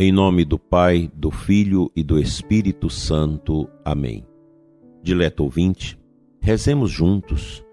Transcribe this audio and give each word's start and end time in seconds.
Em 0.00 0.12
nome 0.12 0.44
do 0.44 0.60
Pai, 0.60 1.10
do 1.12 1.28
Filho 1.28 1.90
e 1.96 2.04
do 2.04 2.20
Espírito 2.20 2.88
Santo. 2.88 3.68
Amém. 3.84 4.24
Dileto 5.02 5.42
ouvinte, 5.42 5.98
rezemos 6.40 6.88
juntos, 6.88 7.64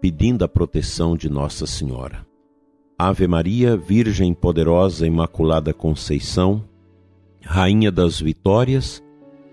pedindo 0.00 0.44
a 0.44 0.48
proteção 0.48 1.16
de 1.16 1.28
Nossa 1.28 1.66
Senhora. 1.66 2.24
Ave 2.96 3.26
Maria, 3.26 3.76
Virgem 3.76 4.32
poderosa, 4.32 5.04
Imaculada 5.04 5.74
Conceição, 5.74 6.64
Rainha 7.42 7.90
das 7.90 8.20
Vitórias, 8.20 9.02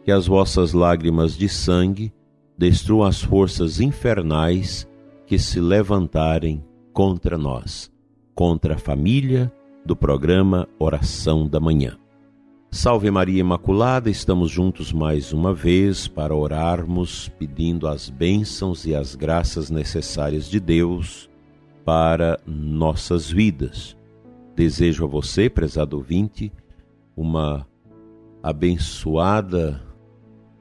que 0.06 0.12
as 0.12 0.28
vossas 0.28 0.74
lágrimas 0.74 1.36
de 1.36 1.50
sangue 1.50 2.14
destruam 2.56 3.04
as 3.04 3.20
forças 3.20 3.80
infernais 3.80 4.88
que 5.26 5.40
se 5.40 5.60
levantarem 5.60 6.64
contra 6.94 7.36
nós, 7.36 7.92
contra 8.36 8.76
a 8.76 8.78
família 8.78 9.52
do 9.84 9.96
programa 9.96 10.70
Oração 10.78 11.48
da 11.48 11.60
Manhã. 11.60 11.98
Salve 12.74 13.12
Maria 13.12 13.42
Imaculada, 13.42 14.10
estamos 14.10 14.50
juntos 14.50 14.94
mais 14.94 15.34
uma 15.34 15.54
vez 15.54 16.08
para 16.08 16.34
orarmos 16.34 17.28
pedindo 17.38 17.86
as 17.86 18.10
bênçãos 18.10 18.86
e 18.86 18.96
as 18.96 19.14
graças 19.14 19.70
necessárias 19.70 20.50
de 20.50 20.58
Deus 20.58 21.30
para 21.84 22.40
nossas 22.46 23.30
vidas. 23.30 23.96
Desejo 24.56 25.04
a 25.04 25.08
você, 25.08 25.50
prezado 25.50 25.98
ouvinte, 25.98 26.50
uma 27.16 27.68
abençoada 28.42 29.84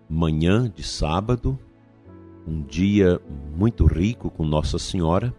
manhã 0.09 0.69
de 0.69 0.83
sábado, 0.83 1.57
um 2.45 2.61
dia 2.61 3.21
muito 3.57 3.87
rico 3.87 4.29
com 4.31 4.45
Nossa 4.45 4.81
Senhora. 4.81 5.33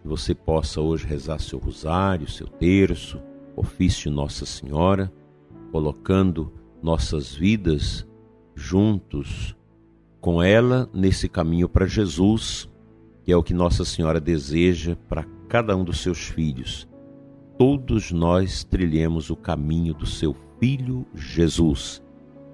Que 0.00 0.08
você 0.08 0.34
possa 0.34 0.80
hoje 0.80 1.06
rezar 1.06 1.38
seu 1.40 1.58
rosário, 1.58 2.26
seu 2.26 2.46
terço, 2.46 3.20
ofício 3.54 4.10
Nossa 4.10 4.46
Senhora 4.46 5.12
colocando 5.70 6.52
nossas 6.82 7.34
vidas 7.34 8.06
juntos 8.54 9.56
com 10.20 10.42
ela 10.42 10.88
nesse 10.92 11.28
caminho 11.28 11.68
para 11.68 11.86
Jesus, 11.86 12.68
que 13.24 13.32
é 13.32 13.36
o 13.36 13.42
que 13.42 13.54
Nossa 13.54 13.84
Senhora 13.84 14.20
deseja 14.20 14.96
para 15.08 15.24
cada 15.48 15.76
um 15.76 15.84
dos 15.84 16.00
seus 16.00 16.28
filhos. 16.28 16.88
Todos 17.58 18.12
nós 18.12 18.64
trilhemos 18.64 19.30
o 19.30 19.36
caminho 19.36 19.94
do 19.94 20.06
seu 20.06 20.34
filho 20.58 21.06
Jesus. 21.14 22.02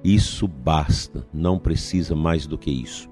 Isso 0.03 0.47
basta, 0.47 1.27
não 1.33 1.59
precisa 1.59 2.15
mais 2.15 2.47
do 2.47 2.57
que 2.57 2.71
isso. 2.71 3.09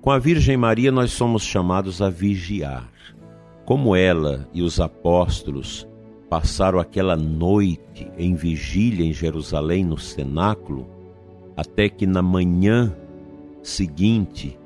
Com 0.00 0.10
a 0.10 0.18
Virgem 0.18 0.56
Maria, 0.56 0.92
nós 0.92 1.12
somos 1.12 1.42
chamados 1.42 2.00
a 2.00 2.08
vigiar. 2.08 2.90
Como 3.64 3.96
ela 3.96 4.48
e 4.52 4.62
os 4.62 4.78
apóstolos 4.78 5.86
passaram 6.28 6.78
aquela 6.78 7.16
noite 7.16 8.10
em 8.18 8.34
vigília 8.34 9.04
em 9.04 9.12
Jerusalém, 9.12 9.84
no 9.84 9.98
cenáculo, 9.98 10.86
até 11.56 11.88
que 11.88 12.06
na 12.06 12.22
manhã 12.22 12.94
seguinte 13.62 14.58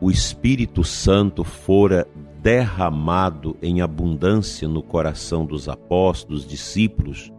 o 0.00 0.10
Espírito 0.10 0.82
Santo 0.82 1.44
fora 1.44 2.06
derramado 2.42 3.56
em 3.62 3.80
abundância 3.80 4.66
no 4.66 4.82
coração 4.82 5.46
dos 5.46 5.68
apóstolos, 5.68 6.44
discípulos, 6.44 7.32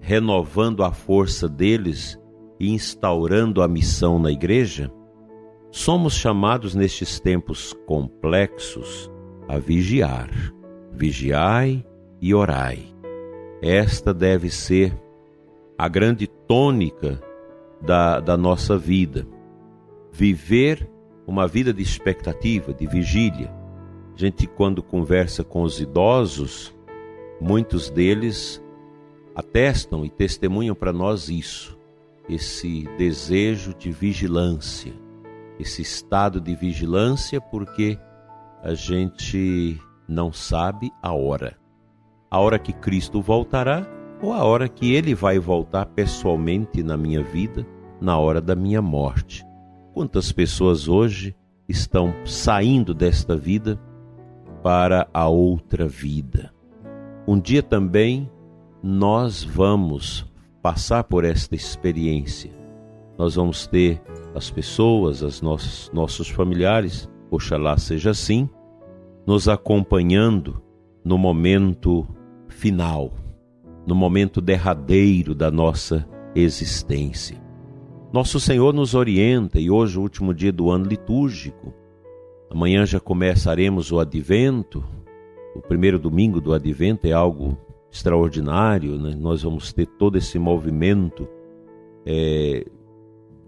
renovando 0.00 0.82
a 0.82 0.90
força 0.90 1.48
deles 1.48 2.18
e 2.58 2.70
instaurando 2.70 3.62
a 3.62 3.68
missão 3.68 4.18
na 4.18 4.32
igreja, 4.32 4.92
somos 5.70 6.14
chamados 6.14 6.74
nestes 6.74 7.20
tempos 7.20 7.72
complexos 7.86 9.08
a 9.48 9.58
vigiar. 9.58 10.28
Vigiai 10.92 11.84
e 12.20 12.34
orai. 12.34 12.91
Esta 13.62 14.12
deve 14.12 14.50
ser 14.50 14.92
a 15.78 15.86
grande 15.86 16.26
tônica 16.26 17.22
da, 17.80 18.18
da 18.18 18.36
nossa 18.36 18.76
vida. 18.76 19.24
Viver 20.10 20.90
uma 21.28 21.46
vida 21.46 21.72
de 21.72 21.80
expectativa, 21.80 22.74
de 22.74 22.88
vigília. 22.88 23.54
A 24.16 24.18
gente, 24.18 24.48
quando 24.48 24.82
conversa 24.82 25.44
com 25.44 25.62
os 25.62 25.80
idosos, 25.80 26.74
muitos 27.40 27.88
deles 27.88 28.60
atestam 29.32 30.04
e 30.04 30.10
testemunham 30.10 30.74
para 30.74 30.92
nós 30.92 31.28
isso, 31.28 31.78
esse 32.28 32.88
desejo 32.98 33.74
de 33.74 33.92
vigilância, 33.92 34.92
esse 35.60 35.82
estado 35.82 36.40
de 36.40 36.56
vigilância, 36.56 37.40
porque 37.40 37.96
a 38.60 38.74
gente 38.74 39.80
não 40.08 40.32
sabe 40.32 40.90
a 41.00 41.12
hora 41.14 41.61
a 42.32 42.40
hora 42.40 42.58
que 42.58 42.72
Cristo 42.72 43.20
voltará 43.20 43.86
ou 44.22 44.32
a 44.32 44.42
hora 44.42 44.66
que 44.66 44.94
ele 44.94 45.14
vai 45.14 45.38
voltar 45.38 45.84
pessoalmente 45.84 46.82
na 46.82 46.96
minha 46.96 47.22
vida, 47.22 47.66
na 48.00 48.16
hora 48.16 48.40
da 48.40 48.56
minha 48.56 48.80
morte. 48.80 49.44
Quantas 49.92 50.32
pessoas 50.32 50.88
hoje 50.88 51.36
estão 51.68 52.14
saindo 52.24 52.94
desta 52.94 53.36
vida 53.36 53.78
para 54.62 55.06
a 55.12 55.28
outra 55.28 55.86
vida? 55.86 56.50
Um 57.28 57.38
dia 57.38 57.62
também 57.62 58.30
nós 58.82 59.44
vamos 59.44 60.24
passar 60.62 61.04
por 61.04 61.26
esta 61.26 61.54
experiência. 61.54 62.50
Nós 63.18 63.34
vamos 63.34 63.66
ter 63.66 64.00
as 64.34 64.50
pessoas, 64.50 65.22
as 65.22 65.42
nossos, 65.42 65.90
nossos 65.92 66.30
familiares, 66.30 67.10
oxalá 67.30 67.76
seja 67.76 68.08
assim, 68.08 68.48
nos 69.26 69.50
acompanhando 69.50 70.62
no 71.04 71.18
momento 71.18 72.08
final, 72.62 73.10
no 73.84 73.92
momento 73.92 74.40
derradeiro 74.40 75.34
da 75.34 75.50
nossa 75.50 76.08
existência. 76.32 77.36
Nosso 78.12 78.38
Senhor 78.38 78.72
nos 78.72 78.94
orienta 78.94 79.58
e 79.58 79.68
hoje, 79.68 79.98
o 79.98 80.02
último 80.02 80.32
dia 80.32 80.52
do 80.52 80.70
ano 80.70 80.86
litúrgico, 80.86 81.74
amanhã 82.48 82.86
já 82.86 83.00
começaremos 83.00 83.90
o 83.90 83.98
advento. 83.98 84.84
O 85.56 85.60
primeiro 85.60 85.98
domingo 85.98 86.40
do 86.40 86.54
advento 86.54 87.04
é 87.04 87.10
algo 87.10 87.58
extraordinário, 87.90 88.96
né? 88.96 89.12
nós 89.18 89.42
vamos 89.42 89.72
ter 89.72 89.86
todo 89.86 90.16
esse 90.16 90.38
movimento 90.38 91.26
é, 92.06 92.64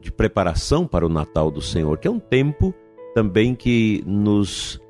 de 0.01 0.11
preparação 0.11 0.89
para 0.89 1.07
o 1.07 1.09
Natal 1.09 1.53
do 1.53 1.63
Senhor, 1.63 1.99
que 1.99 2.09
é 2.09 2.11
um 2.11 2.19
tempo 2.19 2.75
também 3.15 3.55
que 3.55 4.03
nos 4.05 4.81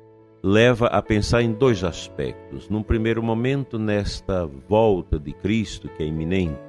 leva 0.45 0.85
a 0.85 1.01
pensar 1.01 1.41
em 1.41 1.51
dois 1.51 1.83
aspectos. 1.83 2.69
Num 2.69 2.83
primeiro 2.83 3.23
momento, 3.23 3.79
nesta 3.79 4.45
volta 4.45 5.17
de 5.17 5.33
Cristo 5.33 5.89
que 5.89 6.03
é 6.03 6.05
iminente, 6.05 6.59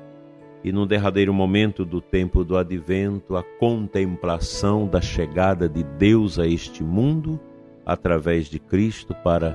e 0.64 0.72
no 0.72 0.86
derradeiro 0.86 1.34
momento 1.34 1.84
do 1.84 2.00
tempo 2.00 2.42
do 2.42 2.56
advento, 2.56 3.36
a 3.36 3.42
contemplação 3.42 4.88
da 4.88 5.02
chegada 5.02 5.68
de 5.68 5.82
Deus 5.84 6.38
a 6.38 6.46
este 6.46 6.82
mundo 6.82 7.38
através 7.84 8.46
de 8.46 8.58
Cristo 8.58 9.14
para 9.22 9.54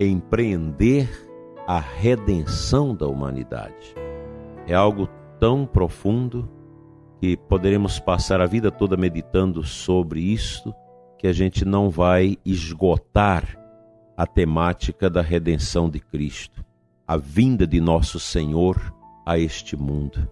empreender 0.00 1.08
a 1.64 1.78
redenção 1.78 2.92
da 2.92 3.06
humanidade. 3.06 3.94
É 4.66 4.74
algo 4.74 5.08
tão 5.38 5.64
profundo 5.64 6.50
que 7.20 7.36
poderemos 7.36 8.00
passar 8.00 8.40
a 8.40 8.46
vida 8.46 8.72
toda 8.72 8.96
meditando 8.96 9.62
sobre 9.62 10.20
isto 10.20 10.74
que 11.24 11.28
a 11.28 11.32
gente 11.32 11.64
não 11.64 11.88
vai 11.88 12.36
esgotar 12.44 13.58
a 14.14 14.26
temática 14.26 15.08
da 15.08 15.22
redenção 15.22 15.88
de 15.88 15.98
Cristo, 15.98 16.62
a 17.08 17.16
vinda 17.16 17.66
de 17.66 17.80
nosso 17.80 18.20
Senhor 18.20 18.94
a 19.24 19.38
este 19.38 19.74
mundo. 19.74 20.30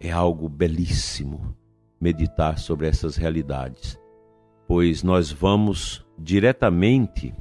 É 0.00 0.10
algo 0.10 0.48
belíssimo 0.48 1.56
meditar 2.00 2.58
sobre 2.58 2.88
essas 2.88 3.14
realidades, 3.14 3.96
pois 4.66 5.04
nós 5.04 5.30
vamos 5.30 6.04
diretamente 6.18 7.32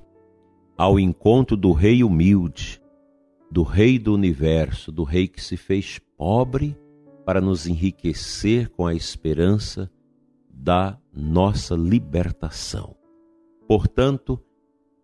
ao 0.78 1.00
encontro 1.00 1.58
do 1.58 1.72
Rei 1.72 2.04
humilde, 2.04 2.80
do 3.50 3.64
Rei 3.64 3.98
do 3.98 4.14
universo, 4.14 4.92
do 4.92 5.04
Rei 5.04 5.28
que 5.28 5.42
se 5.42 5.58
fez 5.58 6.00
pobre 6.16 6.78
para 7.26 7.42
nos 7.42 7.66
enriquecer 7.66 8.70
com 8.70 8.86
a 8.86 8.94
esperança 8.94 9.90
da 10.60 10.98
nossa 11.14 11.76
libertação. 11.76 12.96
Portanto, 13.68 14.40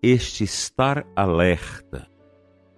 este 0.01 0.43
estar 0.43 1.05
alerta, 1.15 2.07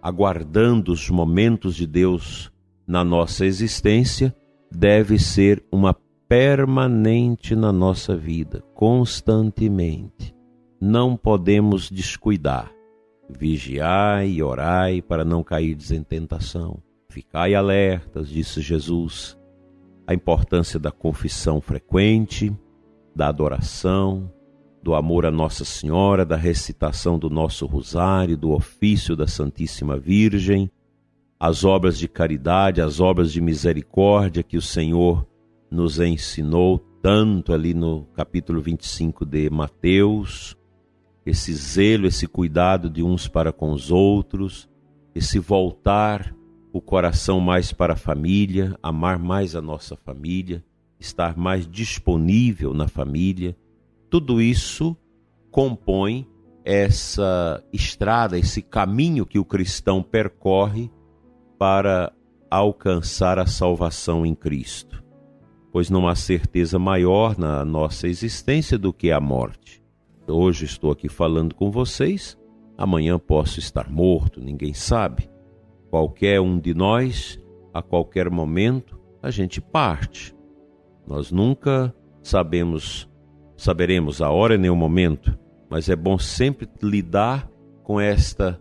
aguardando 0.01 0.91
os 0.91 1.09
momentos 1.09 1.75
de 1.75 1.87
Deus 1.87 2.51
na 2.85 3.03
nossa 3.03 3.45
existência, 3.45 4.35
deve 4.71 5.17
ser 5.17 5.65
uma 5.71 5.95
permanente 6.27 7.55
na 7.55 7.71
nossa 7.71 8.15
vida, 8.15 8.61
constantemente. 8.73 10.35
Não 10.79 11.15
podemos 11.15 11.89
descuidar. 11.89 12.71
Vigiai 13.29 14.29
e 14.29 14.43
orai 14.43 15.01
para 15.01 15.25
não 15.25 15.43
cair 15.43 15.77
em 15.91 16.03
tentação. 16.03 16.79
Ficai 17.09 17.55
alertas, 17.55 18.27
disse 18.27 18.61
Jesus. 18.61 19.37
A 20.05 20.13
importância 20.13 20.79
da 20.79 20.91
confissão 20.91 21.59
frequente, 21.59 22.55
da 23.15 23.29
adoração, 23.29 24.29
do 24.83 24.93
amor 24.93 25.25
a 25.25 25.31
Nossa 25.31 25.63
Senhora, 25.63 26.25
da 26.25 26.35
recitação 26.35 27.17
do 27.17 27.29
nosso 27.29 27.65
rosário, 27.65 28.37
do 28.37 28.51
ofício 28.51 29.15
da 29.15 29.25
Santíssima 29.25 29.97
Virgem, 29.97 30.69
as 31.39 31.63
obras 31.63 31.97
de 31.97 32.07
caridade, 32.07 32.81
as 32.81 32.99
obras 32.99 33.31
de 33.31 33.41
misericórdia 33.41 34.43
que 34.43 34.57
o 34.57 34.61
Senhor 34.61 35.25
nos 35.71 35.99
ensinou 35.99 36.79
tanto 37.01 37.53
ali 37.53 37.73
no 37.73 38.05
capítulo 38.13 38.61
25 38.61 39.25
de 39.25 39.49
Mateus, 39.49 40.55
esse 41.25 41.53
zelo, 41.53 42.07
esse 42.07 42.27
cuidado 42.27 42.89
de 42.89 43.01
uns 43.01 43.27
para 43.27 43.51
com 43.51 43.71
os 43.71 43.91
outros, 43.91 44.69
esse 45.13 45.39
voltar 45.39 46.35
o 46.71 46.81
coração 46.81 47.39
mais 47.39 47.71
para 47.71 47.93
a 47.93 47.97
família, 47.97 48.77
amar 48.83 49.17
mais 49.17 49.55
a 49.55 49.61
nossa 49.61 49.95
família, 49.95 50.63
estar 50.99 51.37
mais 51.37 51.67
disponível 51.67 52.73
na 52.73 52.87
família, 52.87 53.55
tudo 54.09 54.41
isso 54.41 54.95
compõe 55.51 56.27
essa 56.63 57.63
estrada, 57.71 58.37
esse 58.37 58.61
caminho 58.61 59.25
que 59.25 59.37
o 59.37 59.45
cristão 59.45 60.01
percorre 60.01 60.89
para 61.59 62.11
alcançar 62.49 63.37
a 63.37 63.45
salvação 63.45 64.25
em 64.25 64.33
Cristo. 64.33 65.03
Pois 65.71 65.89
não 65.89 66.07
há 66.07 66.15
certeza 66.15 66.79
maior 66.79 67.37
na 67.37 67.63
nossa 67.63 68.07
existência 68.07 68.77
do 68.77 68.91
que 68.91 69.11
a 69.11 69.19
morte. 69.19 69.83
Hoje 70.27 70.65
estou 70.65 70.91
aqui 70.91 71.07
falando 71.07 71.53
com 71.53 71.69
vocês, 71.69 72.37
amanhã 72.77 73.19
posso 73.19 73.59
estar 73.59 73.89
morto, 73.89 74.41
ninguém 74.41 74.73
sabe. 74.73 75.29
Qualquer 75.89 76.41
um 76.41 76.59
de 76.59 76.73
nós, 76.73 77.39
a 77.73 77.81
qualquer 77.81 78.29
momento, 78.29 78.99
a 79.21 79.29
gente 79.29 79.61
parte. 79.61 80.34
Nós 81.07 81.31
nunca 81.31 81.93
sabemos, 82.21 83.09
saberemos 83.55 84.21
a 84.21 84.29
hora 84.29 84.57
nem 84.57 84.69
o 84.69 84.75
momento, 84.75 85.37
mas 85.69 85.89
é 85.89 85.95
bom 85.95 86.17
sempre 86.17 86.67
lidar 86.81 87.49
com 87.83 87.99
esta 87.99 88.59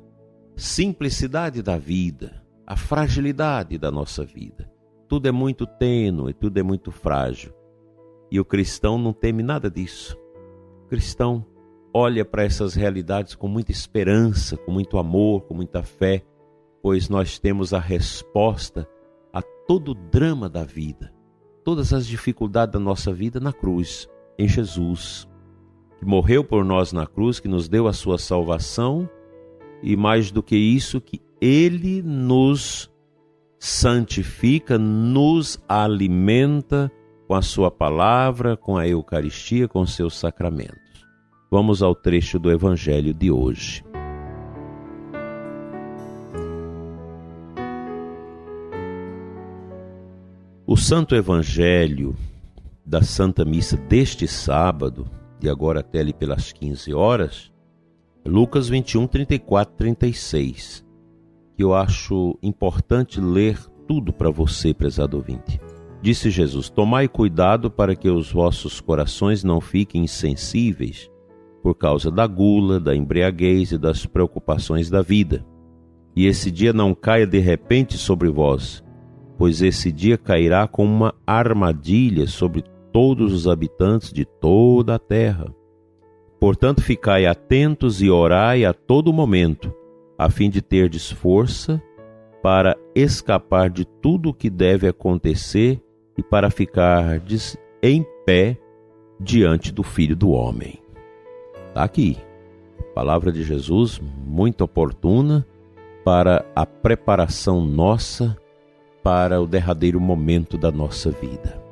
simplicidade 0.57 1.63
da 1.63 1.79
vida, 1.79 2.43
a 2.67 2.77
fragilidade 2.77 3.79
da 3.79 3.91
nossa 3.91 4.25
vida. 4.25 4.71
Tudo 5.09 5.29
é 5.29 5.33
muito 5.33 5.67
tênue, 5.67 6.35
tudo 6.35 6.59
é 6.59 6.63
muito 6.63 6.91
frágil. 6.91 7.53
E 8.31 8.41
o 8.41 8.45
cristão 8.45 8.99
não 8.99 9.13
teme 9.13 9.43
nada 9.43 9.71
disso. 9.71 10.19
O 10.85 10.89
cristão 10.89 11.47
olha 11.95 12.25
para 12.25 12.43
essas 12.43 12.75
realidades 12.75 13.37
com 13.37 13.47
muita 13.47 13.71
esperança, 13.71 14.57
com 14.57 14.73
muito 14.73 14.99
amor, 14.99 15.43
com 15.43 15.55
muita 15.55 15.83
fé, 15.83 16.23
pois 16.83 17.09
nós 17.09 17.39
temos 17.39 17.73
a 17.73 17.79
resposta 17.79 18.89
a 19.33 19.41
todo 19.41 19.93
o 19.93 19.95
drama 19.95 20.49
da 20.49 20.65
vida, 20.65 21.14
todas 21.65 21.93
as 21.93 22.07
dificuldades 22.07 22.75
da 22.75 22.79
nossa 22.79 23.13
vida 23.13 23.41
na 23.41 23.53
cruz, 23.53 24.09
em 24.39 24.47
Jesus, 24.47 25.27
que 25.99 26.05
morreu 26.05 26.45
por 26.45 26.65
nós 26.65 26.93
na 26.93 27.07
cruz, 27.07 27.41
que 27.41 27.49
nos 27.49 27.69
deu 27.69 27.89
a 27.89 27.93
sua 27.93 28.19
salvação 28.19 29.09
e 29.83 29.97
mais 29.97 30.31
do 30.31 30.43
que 30.43 30.57
isso, 30.57 31.01
que 31.01 31.21
ele 31.41 32.03
nos 32.03 32.91
santifica, 33.59 34.79
nos 34.79 35.63
alimenta 35.69 36.91
com 37.27 37.35
a 37.35 37.43
sua 37.43 37.71
palavra, 37.71 38.57
com 38.57 38.77
a 38.77 38.87
Eucaristia, 38.87 39.67
com 39.67 39.87
seus 39.87 40.19
sacramentos. 40.19 41.07
Vamos 41.51 41.83
ao 41.83 41.95
trecho 41.95 42.39
do 42.39 42.51
Evangelho 42.51 43.15
de 43.15 43.31
hoje. 43.31 43.84
O 50.67 50.79
Santo 50.79 51.15
Evangelho 51.15 52.17
da 52.87 53.03
Santa 53.03 53.45
Missa 53.45 53.77
deste 53.77 54.27
sábado, 54.27 55.07
de 55.39 55.51
agora 55.51 55.81
até 55.81 56.01
ali 56.01 56.15
pelas 56.15 56.53
15 56.53 56.95
horas, 56.95 57.53
Lucas 58.25 58.67
21, 58.67 59.07
34, 59.07 59.77
36, 59.77 60.83
que 61.55 61.63
eu 61.63 61.75
acho 61.75 62.39
importante 62.43 63.21
ler 63.21 63.59
tudo 63.87 64.11
para 64.11 64.31
você, 64.31 64.73
prezado 64.73 65.19
ouvinte. 65.19 65.61
Disse 66.01 66.31
Jesus: 66.31 66.71
Tomai 66.71 67.09
cuidado 67.09 67.71
para 67.71 67.95
que 67.95 68.09
os 68.09 68.33
vossos 68.33 68.81
corações 68.81 69.45
não 69.45 69.61
fiquem 69.61 70.05
insensíveis 70.05 71.11
por 71.63 71.75
causa 71.75 72.11
da 72.11 72.27
gula, 72.27 72.81
da 72.81 72.97
embriaguez 72.97 73.73
e 73.73 73.77
das 73.77 74.07
preocupações 74.07 74.89
da 74.89 75.03
vida. 75.03 75.45
E 76.17 76.25
esse 76.25 76.51
dia 76.51 76.73
não 76.73 76.95
caia 76.95 77.27
de 77.27 77.39
repente 77.39 77.99
sobre 77.99 78.31
vós, 78.31 78.83
pois 79.37 79.63
esse 79.63 79.91
dia 79.91 80.17
cairá 80.17 80.67
como 80.67 80.93
uma 80.93 81.15
armadilha 81.27 82.27
sobre 82.27 82.65
todos 82.93 83.33
os 83.33 83.49
habitantes 83.49 84.13
de 84.13 84.25
toda 84.25 84.95
a 84.95 84.99
terra. 84.99 85.53
Portanto, 86.39 86.83
ficai 86.83 87.27
atentos 87.27 88.03
e 88.03 88.11
orai 88.11 88.65
a 88.65 88.73
todo 88.73 89.13
momento, 89.13 89.75
a 90.19 90.31
fim 90.31 90.51
de 90.51 90.61
terdes 90.61 91.11
força 91.11 91.83
para 92.43 92.77
escapar 92.95 93.71
de 93.71 93.85
tudo 93.85 94.29
o 94.29 94.35
que 94.35 94.51
deve 94.51 94.87
acontecer 94.87 95.81
e 96.17 96.23
para 96.23 96.51
ficardes 96.51 97.57
em 97.83 98.07
pé 98.27 98.59
diante 99.19 99.73
do 99.73 99.83
Filho 99.83 100.15
do 100.15 100.31
Homem. 100.31 100.79
Está 101.69 101.85
aqui. 101.85 102.19
Palavra 102.95 103.33
de 103.33 103.43
Jesus 103.43 104.01
muito 104.25 104.63
oportuna 104.63 105.45
para 106.05 106.45
a 106.55 106.65
preparação 106.65 107.65
nossa 107.65 108.37
para 109.05 109.41
o 109.41 109.47
derradeiro 109.47 110.01
momento 110.01 110.59
da 110.59 110.73
nossa 110.73 111.11
vida. 111.11 111.63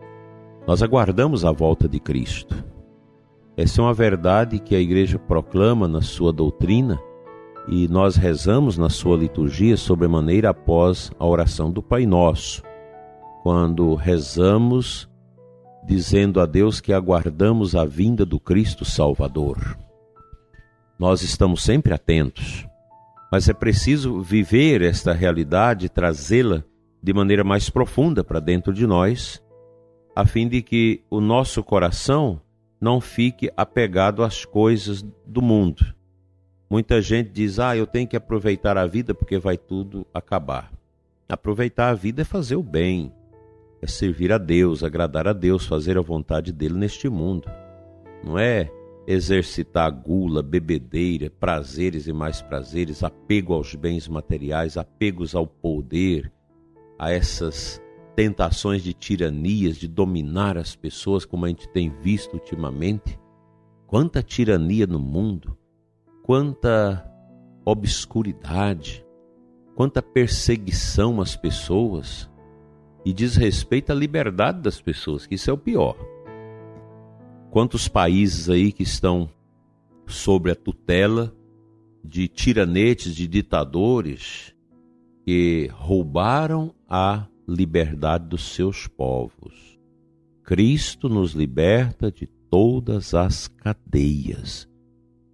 Nós 0.66 0.82
aguardamos 0.82 1.44
a 1.44 1.50
volta 1.50 1.88
de 1.88 1.98
Cristo. 1.98 2.64
Essa 3.56 3.80
é 3.80 3.84
uma 3.84 3.92
verdade 3.92 4.60
que 4.60 4.76
a 4.76 4.80
igreja 4.80 5.18
proclama 5.18 5.88
na 5.88 6.00
sua 6.00 6.32
doutrina 6.32 7.00
e 7.66 7.88
nós 7.88 8.14
rezamos 8.14 8.78
na 8.78 8.88
sua 8.88 9.16
liturgia 9.16 9.76
sobremaneira 9.76 10.50
após 10.50 11.10
a 11.18 11.26
oração 11.26 11.70
do 11.70 11.82
Pai 11.82 12.06
Nosso, 12.06 12.62
quando 13.42 13.94
rezamos 13.94 15.08
dizendo 15.84 16.40
a 16.40 16.46
Deus 16.46 16.80
que 16.80 16.92
aguardamos 16.92 17.74
a 17.74 17.84
vinda 17.84 18.24
do 18.24 18.38
Cristo 18.38 18.84
Salvador 18.84 19.76
nós 21.02 21.22
estamos 21.22 21.64
sempre 21.64 21.92
atentos, 21.92 22.64
mas 23.30 23.48
é 23.48 23.52
preciso 23.52 24.20
viver 24.20 24.82
esta 24.82 25.12
realidade, 25.12 25.88
trazê-la 25.88 26.62
de 27.02 27.12
maneira 27.12 27.42
mais 27.42 27.68
profunda 27.68 28.22
para 28.22 28.38
dentro 28.38 28.72
de 28.72 28.86
nós, 28.86 29.42
a 30.14 30.24
fim 30.24 30.46
de 30.46 30.62
que 30.62 31.02
o 31.10 31.20
nosso 31.20 31.62
coração 31.62 32.40
não 32.80 33.00
fique 33.00 33.50
apegado 33.56 34.22
às 34.22 34.44
coisas 34.44 35.02
do 35.26 35.42
mundo. 35.42 35.84
Muita 36.70 37.02
gente 37.02 37.30
diz: 37.30 37.58
Ah, 37.58 37.76
eu 37.76 37.86
tenho 37.86 38.08
que 38.08 38.16
aproveitar 38.16 38.78
a 38.78 38.86
vida 38.86 39.14
porque 39.14 39.38
vai 39.38 39.56
tudo 39.56 40.06
acabar. 40.12 40.72
Aproveitar 41.28 41.88
a 41.88 41.94
vida 41.94 42.22
é 42.22 42.24
fazer 42.24 42.56
o 42.56 42.62
bem, 42.62 43.12
é 43.80 43.86
servir 43.86 44.32
a 44.32 44.38
Deus, 44.38 44.84
agradar 44.84 45.26
a 45.26 45.32
Deus, 45.32 45.66
fazer 45.66 45.96
a 45.96 46.02
vontade 46.02 46.52
dele 46.52 46.74
neste 46.74 47.08
mundo. 47.08 47.48
Não 48.22 48.38
é 48.38 48.70
exercitar 49.06 49.90
gula, 49.90 50.42
bebedeira, 50.42 51.30
prazeres 51.30 52.06
e 52.06 52.12
mais 52.12 52.40
prazeres, 52.40 53.02
apego 53.02 53.54
aos 53.54 53.74
bens 53.74 54.06
materiais, 54.06 54.76
apegos 54.76 55.34
ao 55.34 55.46
poder, 55.46 56.30
a 56.98 57.10
essas 57.10 57.80
tentações 58.14 58.82
de 58.82 58.92
tiranias, 58.92 59.76
de 59.76 59.88
dominar 59.88 60.56
as 60.56 60.76
pessoas, 60.76 61.24
como 61.24 61.44
a 61.44 61.48
gente 61.48 61.68
tem 61.68 61.90
visto 61.90 62.34
ultimamente. 62.34 63.18
Quanta 63.86 64.22
tirania 64.22 64.86
no 64.86 64.98
mundo, 64.98 65.56
quanta 66.22 67.08
obscuridade, 67.64 69.04
quanta 69.74 70.02
perseguição 70.02 71.20
às 71.20 71.36
pessoas 71.36 72.30
e 73.04 73.12
desrespeito 73.12 73.92
à 73.92 73.94
liberdade 73.94 74.60
das 74.60 74.80
pessoas, 74.80 75.26
que 75.26 75.34
isso 75.34 75.50
é 75.50 75.52
o 75.52 75.58
pior. 75.58 75.96
Quantos 77.50 77.88
países 77.88 78.48
aí 78.48 78.72
que 78.72 78.82
estão 78.82 79.28
sob 80.06 80.50
a 80.50 80.54
tutela 80.54 81.34
de 82.04 82.28
tiranetes, 82.28 83.14
de 83.14 83.26
ditadores 83.26 84.54
que 85.24 85.68
roubaram 85.72 86.74
a 86.92 87.26
liberdade 87.48 88.28
dos 88.28 88.54
seus 88.54 88.86
povos. 88.86 89.80
Cristo 90.44 91.08
nos 91.08 91.32
liberta 91.32 92.12
de 92.12 92.26
todas 92.26 93.14
as 93.14 93.48
cadeias. 93.48 94.68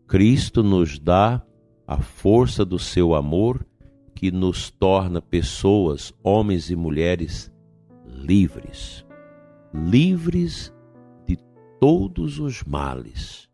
Cristo 0.06 0.62
nos 0.62 0.98
dá 0.98 1.44
a 1.84 1.98
força 1.98 2.64
do 2.64 2.78
seu 2.78 3.12
amor 3.12 3.66
que 4.14 4.30
nos 4.30 4.70
torna 4.70 5.20
pessoas, 5.20 6.12
homens 6.22 6.70
e 6.70 6.76
mulheres 6.76 7.50
livres. 8.06 9.04
Livres 9.74 10.72
todos 11.80 12.40
os 12.40 12.64
males, 12.64 13.48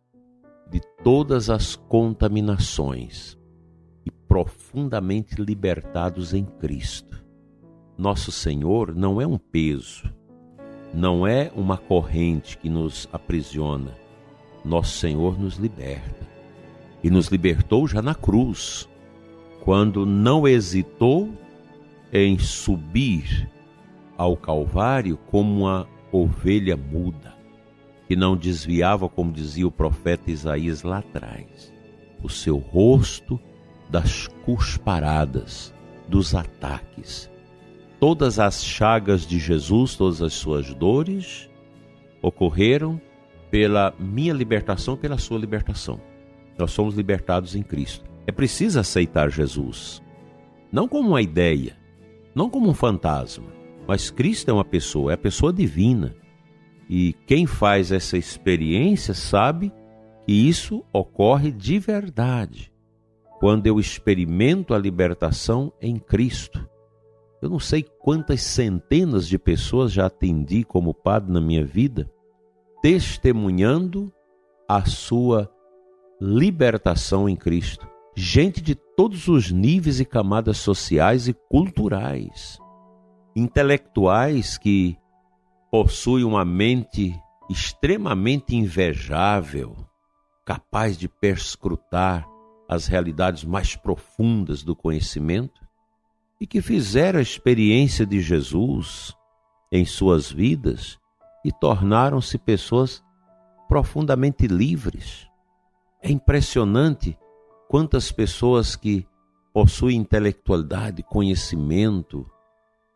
de 0.71 0.81
todas 1.03 1.51
as 1.51 1.77
contaminações 1.77 3.39
e 4.05 4.11
profundamente 4.11 5.35
libertados 5.41 6.33
em 6.33 6.45
Cristo. 6.45 7.24
Nosso 7.97 8.33
Senhor 8.33 8.95
não 8.95 9.21
é 9.21 9.27
um 9.27 9.39
peso, 9.39 10.13
não 10.93 11.27
é 11.27 11.51
uma 11.55 11.77
corrente 11.77 12.59
que 12.59 12.69
nos 12.69 13.09
aprisiona. 13.13 13.93
Nosso 14.65 14.99
Senhor 14.99 15.39
nos 15.39 15.57
liberta. 15.57 16.27
E 17.03 17.11
nos 17.11 17.29
libertou 17.29 17.87
já 17.87 18.01
na 18.01 18.15
cruz, 18.15 18.89
quando 19.61 20.05
não 20.05 20.49
hesitou 20.49 21.31
em 22.13 22.39
subir 22.39 23.49
ao 24.17 24.37
Calvário 24.37 25.17
como 25.31 25.65
uma 25.65 25.87
ovelha 26.11 26.77
muda, 26.77 27.35
que 28.09 28.17
não 28.17 28.37
desviava, 28.37 29.09
como 29.09 29.33
dizia 29.33 29.67
o 29.67 29.73
profeta 29.73 30.31
Isaías 30.31 30.83
lá 30.83 30.99
atrás, 30.99 31.73
o 32.23 32.29
seu 32.29 32.59
rosto 32.59 33.39
das 33.89 34.27
cusparadas, 34.45 35.75
dos 36.09 36.35
ataques. 36.35 37.31
Todas 38.07 38.39
as 38.39 38.63
chagas 38.63 39.27
de 39.27 39.39
Jesus, 39.39 39.97
todas 39.97 40.21
as 40.21 40.35
suas 40.35 40.75
dores, 40.75 41.49
ocorreram 42.21 43.01
pela 43.51 43.95
minha 43.99 44.35
libertação, 44.35 44.95
pela 44.95 45.17
sua 45.17 45.39
libertação. 45.39 45.99
Nós 46.59 46.71
somos 46.71 46.97
libertados 46.97 47.57
em 47.57 47.63
Cristo. 47.63 48.05
É 48.27 48.31
preciso 48.31 48.79
aceitar 48.79 49.31
Jesus, 49.31 50.03
não 50.71 50.87
como 50.87 51.09
uma 51.09 51.23
ideia, 51.23 51.79
não 52.35 52.51
como 52.51 52.69
um 52.69 52.75
fantasma, 52.75 53.47
mas 53.89 54.11
Cristo 54.11 54.51
é 54.51 54.53
uma 54.53 54.67
pessoa, 54.67 55.13
é 55.13 55.15
a 55.15 55.17
pessoa 55.17 55.51
divina. 55.51 56.15
E 56.91 57.15
quem 57.27 57.47
faz 57.47 57.91
essa 57.91 58.19
experiência 58.19 59.15
sabe 59.15 59.73
que 60.27 60.47
isso 60.47 60.85
ocorre 60.93 61.51
de 61.51 61.79
verdade 61.79 62.71
quando 63.41 63.67
eu 63.67 63.81
experimento 63.81 64.75
a 64.75 64.79
libertação 64.79 65.73
em 65.81 65.99
Cristo. 65.99 66.69
Eu 67.45 67.51
não 67.51 67.61
sei 67.61 67.83
quantas 67.83 68.41
centenas 68.41 69.29
de 69.29 69.39
pessoas 69.39 69.93
já 69.93 70.07
atendi 70.07 70.65
como 70.65 70.95
padre 70.95 71.31
na 71.31 71.43
minha 71.43 71.63
vida, 71.63 72.11
testemunhando 72.81 74.11
a 74.67 74.87
sua 74.87 75.53
libertação 76.19 77.29
em 77.29 77.37
Cristo. 77.37 77.87
Gente 78.17 78.63
de 78.63 78.75
todos 78.75 79.29
os 79.29 79.51
níveis 79.51 80.01
e 80.01 80.07
camadas 80.07 80.57
sociais 80.57 81.29
e 81.29 81.35
culturais, 81.35 82.59
intelectuais 83.37 84.57
que 84.57 84.97
possuem 85.71 86.25
uma 86.25 86.47
mente 86.47 87.15
extremamente 87.51 88.57
invejável, 88.57 89.77
capaz 90.47 90.97
de 90.97 91.09
perscrutar 91.09 92.27
as 92.67 92.87
realidades 92.87 93.45
mais 93.45 93.77
profundas 93.77 94.63
do 94.63 94.75
conhecimento 94.75 95.64
e 96.41 96.47
que 96.47 96.61
fizeram 96.61 97.19
a 97.19 97.23
experiência 97.23 98.05
de 98.05 98.21
Jesus 98.21 99.15
em 99.71 99.85
suas 99.85 100.31
vidas 100.31 100.99
e 101.45 101.53
tornaram-se 101.53 102.39
pessoas 102.39 103.03
profundamente 103.69 104.47
livres. 104.47 105.29
É 106.03 106.11
impressionante 106.11 107.17
quantas 107.69 108.11
pessoas 108.11 108.77
que 108.77 109.07
possuem 109.53 109.99
intelectualidade, 109.99 111.03
conhecimento, 111.03 112.29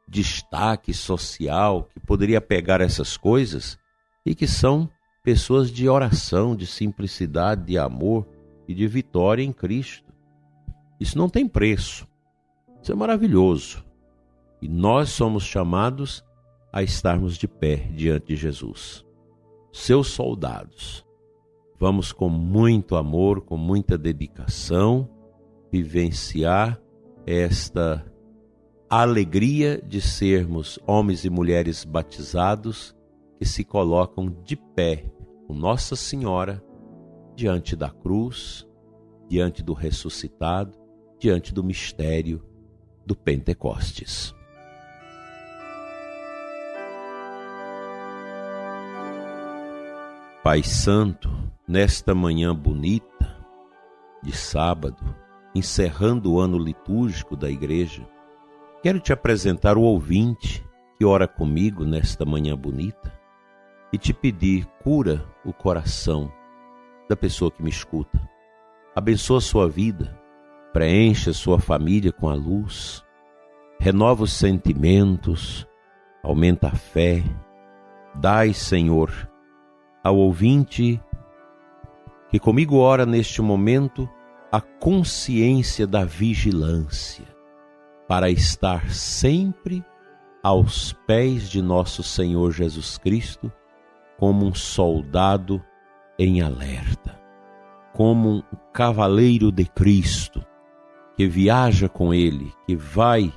destaque 0.08 0.92
social, 0.94 1.84
que 1.84 2.00
poderia 2.00 2.40
pegar 2.40 2.80
essas 2.80 3.16
coisas 3.16 3.78
e 4.24 4.34
que 4.34 4.46
são 4.46 4.90
pessoas 5.22 5.70
de 5.70 5.88
oração, 5.88 6.56
de 6.56 6.66
simplicidade, 6.66 7.66
de 7.66 7.78
amor 7.78 8.26
e 8.66 8.74
de 8.74 8.86
vitória 8.86 9.42
em 9.42 9.52
Cristo. 9.52 10.12
Isso 10.98 11.16
não 11.18 11.28
tem 11.28 11.46
preço. 11.46 12.07
Isso 12.82 12.92
é 12.92 12.94
maravilhoso. 12.94 13.84
E 14.60 14.68
nós 14.68 15.10
somos 15.10 15.44
chamados 15.44 16.24
a 16.72 16.82
estarmos 16.82 17.36
de 17.36 17.46
pé 17.46 17.76
diante 17.94 18.28
de 18.28 18.36
Jesus. 18.36 19.04
Seus 19.72 20.08
soldados. 20.08 21.06
Vamos 21.78 22.12
com 22.12 22.28
muito 22.28 22.96
amor, 22.96 23.42
com 23.42 23.56
muita 23.56 23.96
dedicação, 23.96 25.08
vivenciar 25.70 26.80
esta 27.24 28.04
alegria 28.90 29.80
de 29.80 30.00
sermos 30.00 30.78
homens 30.86 31.24
e 31.24 31.30
mulheres 31.30 31.84
batizados 31.84 32.96
que 33.38 33.44
se 33.44 33.62
colocam 33.62 34.28
de 34.42 34.56
pé 34.56 35.04
com 35.46 35.54
Nossa 35.54 35.94
Senhora 35.94 36.64
diante 37.36 37.76
da 37.76 37.90
cruz, 37.90 38.66
diante 39.28 39.62
do 39.62 39.72
ressuscitado, 39.72 40.76
diante 41.20 41.54
do 41.54 41.62
mistério 41.62 42.42
do 43.08 43.16
Pentecostes. 43.16 44.34
Pai 50.44 50.62
Santo, 50.62 51.30
nesta 51.66 52.14
manhã 52.14 52.54
bonita 52.54 53.34
de 54.22 54.36
sábado, 54.36 55.02
encerrando 55.54 56.34
o 56.34 56.38
ano 56.38 56.58
litúrgico 56.58 57.34
da 57.34 57.50
igreja, 57.50 58.06
quero 58.82 59.00
te 59.00 59.10
apresentar 59.10 59.78
o 59.78 59.82
ouvinte 59.82 60.62
que 60.98 61.04
ora 61.04 61.26
comigo 61.26 61.86
nesta 61.86 62.26
manhã 62.26 62.54
bonita 62.54 63.18
e 63.90 63.96
te 63.96 64.12
pedir 64.12 64.66
cura 64.84 65.24
o 65.46 65.52
coração 65.54 66.30
da 67.08 67.16
pessoa 67.16 67.50
que 67.50 67.62
me 67.62 67.70
escuta. 67.70 68.20
Abençoa 68.94 69.40
sua 69.40 69.66
vida, 69.66 70.17
preencha 70.72 71.32
sua 71.32 71.58
família 71.58 72.12
com 72.12 72.28
a 72.28 72.34
luz, 72.34 73.04
renova 73.80 74.24
os 74.24 74.32
sentimentos, 74.32 75.66
aumenta 76.22 76.68
a 76.68 76.74
fé. 76.74 77.22
Dai, 78.14 78.52
Senhor, 78.52 79.10
ao 80.02 80.16
ouvinte 80.16 81.00
que 82.30 82.38
comigo 82.38 82.76
ora 82.76 83.06
neste 83.06 83.40
momento 83.40 84.08
a 84.52 84.60
consciência 84.60 85.86
da 85.86 86.04
vigilância, 86.04 87.24
para 88.06 88.30
estar 88.30 88.90
sempre 88.90 89.84
aos 90.42 90.92
pés 91.06 91.48
de 91.48 91.60
nosso 91.60 92.02
Senhor 92.02 92.52
Jesus 92.52 92.96
Cristo, 92.96 93.52
como 94.18 94.46
um 94.46 94.54
soldado 94.54 95.62
em 96.18 96.40
alerta, 96.40 97.20
como 97.92 98.36
um 98.36 98.42
cavaleiro 98.72 99.52
de 99.52 99.64
Cristo, 99.64 100.44
que 101.18 101.26
viaja 101.26 101.88
com 101.88 102.14
ele, 102.14 102.54
que 102.64 102.76
vai 102.76 103.32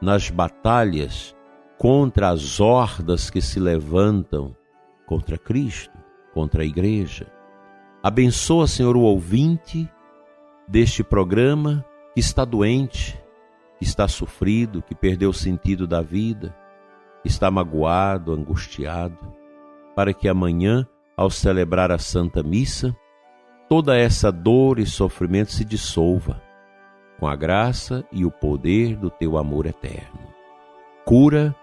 nas 0.00 0.30
batalhas 0.30 1.36
contra 1.76 2.30
as 2.30 2.60
hordas 2.60 3.28
que 3.28 3.42
se 3.42 3.60
levantam 3.60 4.56
contra 5.04 5.36
Cristo 5.36 5.92
contra 6.32 6.62
a 6.62 6.64
igreja. 6.64 7.26
Abençoa, 8.02 8.66
Senhor, 8.66 8.96
o 8.96 9.02
ouvinte 9.02 9.86
deste 10.66 11.04
programa 11.04 11.84
que 12.14 12.20
está 12.20 12.42
doente, 12.42 13.22
que 13.78 13.84
está 13.84 14.08
sofrido, 14.08 14.80
que 14.80 14.94
perdeu 14.94 15.28
o 15.28 15.34
sentido 15.34 15.86
da 15.86 16.00
vida, 16.00 16.56
que 17.22 17.28
está 17.28 17.50
magoado, 17.50 18.32
angustiado, 18.32 19.30
para 19.94 20.14
que 20.14 20.26
amanhã, 20.26 20.88
ao 21.14 21.28
celebrar 21.28 21.92
a 21.92 21.98
Santa 21.98 22.42
Missa, 22.42 22.96
toda 23.68 23.94
essa 23.94 24.32
dor 24.32 24.78
e 24.78 24.86
sofrimento 24.86 25.52
se 25.52 25.66
dissolva 25.66 26.45
com 27.18 27.26
a 27.26 27.34
graça 27.34 28.04
e 28.12 28.24
o 28.24 28.30
poder 28.30 28.96
do 28.96 29.10
teu 29.10 29.36
amor 29.38 29.66
eterno. 29.66 30.20
Cura 31.04 31.54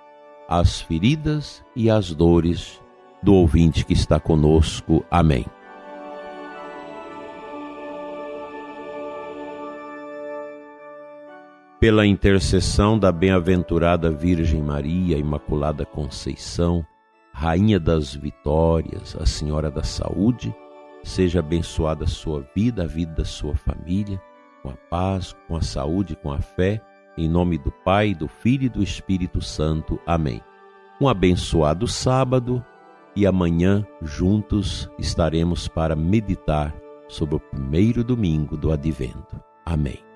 as 0.48 0.82
feridas 0.82 1.64
e 1.76 1.90
as 1.90 2.14
dores 2.14 2.82
do 3.22 3.34
ouvinte 3.34 3.86
que 3.86 3.94
está 3.94 4.20
conosco. 4.20 5.06
Amém. 5.10 5.46
Pela 11.80 12.06
intercessão 12.06 12.98
da 12.98 13.12
bem-aventurada 13.12 14.10
Virgem 14.10 14.62
Maria, 14.62 15.18
Imaculada 15.18 15.86
Conceição, 15.86 16.86
Rainha 17.34 17.78
das 17.78 18.16
Vitórias, 18.16 19.18
a 19.20 19.26
Senhora 19.26 19.70
da 19.70 19.84
Saúde, 19.84 20.56
seja 21.04 21.40
abençoada 21.40 22.06
a 22.06 22.08
sua 22.08 22.48
vida, 22.56 22.84
a 22.84 22.88
vida 22.88 23.12
da 23.16 23.26
sua 23.26 23.56
família, 23.56 24.22
com 24.64 24.70
a 24.70 24.78
paz, 24.90 25.36
com 25.48 25.56
a 25.58 25.62
saúde, 25.62 26.16
com 26.16 26.32
a 26.32 26.40
fé, 26.40 26.82
em 27.18 27.30
nome 27.30 27.58
do 27.58 27.72
Pai, 27.72 28.16
do 28.16 28.28
Filho 28.28 28.64
e 28.64 28.70
do 28.70 28.82
Espírito 28.82 29.42
Santo. 29.42 30.00
Amém. 30.06 30.42
Um 31.00 31.08
abençoado 31.08 31.88
sábado 31.88 32.66
e 33.16 33.28
amanhã 33.28 33.86
juntos 34.02 34.90
estaremos 34.98 35.68
para 35.68 35.96
meditar 35.96 36.74
sobre 37.08 37.36
o 37.36 37.40
primeiro 37.40 38.04
domingo 38.04 38.58
do 38.58 38.72
Advento. 38.72 39.40
Amém. 39.66 40.13